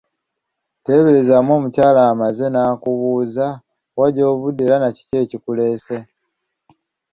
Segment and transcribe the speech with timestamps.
[0.83, 3.47] Teeberezaamu omukyala amaze na kubuuza
[3.99, 5.97] wa gy'ovudde era nakiki ekikuleese.